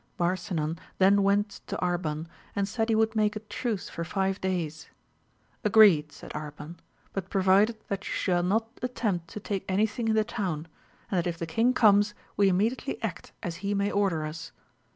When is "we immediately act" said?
12.35-13.31